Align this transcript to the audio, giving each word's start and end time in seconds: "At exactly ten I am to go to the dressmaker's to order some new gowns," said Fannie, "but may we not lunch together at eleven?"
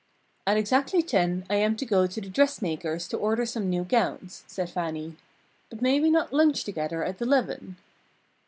"At 0.47 0.57
exactly 0.57 1.03
ten 1.03 1.45
I 1.47 1.57
am 1.57 1.75
to 1.75 1.85
go 1.85 2.07
to 2.07 2.19
the 2.19 2.27
dressmaker's 2.27 3.07
to 3.09 3.17
order 3.19 3.45
some 3.45 3.69
new 3.69 3.83
gowns," 3.83 4.43
said 4.47 4.71
Fannie, 4.71 5.15
"but 5.69 5.79
may 5.79 5.99
we 5.99 6.09
not 6.09 6.33
lunch 6.33 6.63
together 6.63 7.03
at 7.03 7.21
eleven?" 7.21 7.77